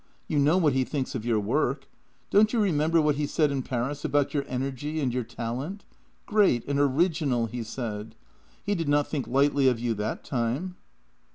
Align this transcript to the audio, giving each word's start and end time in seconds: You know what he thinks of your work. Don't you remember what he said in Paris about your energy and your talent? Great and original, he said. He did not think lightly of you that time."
You 0.27 0.39
know 0.39 0.57
what 0.57 0.73
he 0.73 0.83
thinks 0.83 1.13
of 1.13 1.27
your 1.27 1.39
work. 1.39 1.87
Don't 2.31 2.51
you 2.53 2.59
remember 2.59 2.99
what 2.99 3.17
he 3.17 3.27
said 3.27 3.51
in 3.51 3.61
Paris 3.61 4.03
about 4.03 4.33
your 4.33 4.43
energy 4.47 4.99
and 4.99 5.13
your 5.13 5.23
talent? 5.23 5.85
Great 6.25 6.67
and 6.67 6.79
original, 6.79 7.45
he 7.45 7.61
said. 7.61 8.15
He 8.63 8.73
did 8.73 8.89
not 8.89 9.05
think 9.07 9.27
lightly 9.27 9.67
of 9.67 9.77
you 9.79 9.93
that 9.93 10.23
time." 10.23 10.75